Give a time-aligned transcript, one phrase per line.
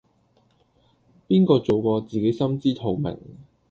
[1.27, 3.15] 邊個做過自己心知肚明